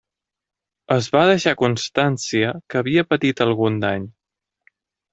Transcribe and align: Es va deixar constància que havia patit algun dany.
Es 0.95 1.09
va 1.15 1.21
deixar 1.33 1.53
constància 1.59 2.57
que 2.67 2.83
havia 2.83 3.07
patit 3.13 3.47
algun 3.49 3.81
dany. 3.89 4.13